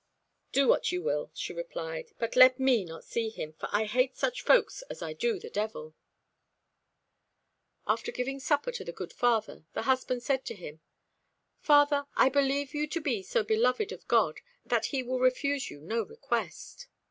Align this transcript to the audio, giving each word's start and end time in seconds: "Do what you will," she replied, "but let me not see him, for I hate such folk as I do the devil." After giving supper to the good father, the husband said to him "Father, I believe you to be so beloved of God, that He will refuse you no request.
"Do 0.51 0.67
what 0.67 0.91
you 0.91 1.03
will," 1.03 1.29
she 1.35 1.53
replied, 1.53 2.13
"but 2.17 2.35
let 2.35 2.59
me 2.59 2.83
not 2.83 3.03
see 3.03 3.29
him, 3.29 3.53
for 3.53 3.69
I 3.71 3.85
hate 3.85 4.15
such 4.17 4.41
folk 4.41 4.71
as 4.89 5.03
I 5.03 5.13
do 5.13 5.37
the 5.39 5.51
devil." 5.51 5.93
After 7.85 8.11
giving 8.11 8.39
supper 8.39 8.71
to 8.71 8.83
the 8.83 8.91
good 8.91 9.13
father, 9.13 9.67
the 9.73 9.83
husband 9.83 10.23
said 10.23 10.43
to 10.45 10.55
him 10.55 10.81
"Father, 11.59 12.07
I 12.15 12.29
believe 12.29 12.73
you 12.73 12.87
to 12.87 12.99
be 12.99 13.21
so 13.21 13.43
beloved 13.43 13.91
of 13.91 14.07
God, 14.07 14.39
that 14.65 14.85
He 14.85 15.03
will 15.03 15.19
refuse 15.19 15.69
you 15.69 15.79
no 15.81 16.01
request. 16.01 16.87